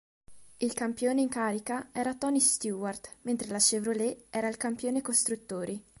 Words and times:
Il 0.57 0.73
campione 0.73 1.21
in 1.21 1.29
carica 1.29 1.89
era 1.91 2.15
Tony 2.15 2.39
Stewart 2.39 3.17
mentre 3.21 3.49
la 3.49 3.59
Chevrolet 3.59 4.23
era 4.31 4.47
il 4.47 4.57
campione 4.57 4.99
costruttori. 5.03 5.79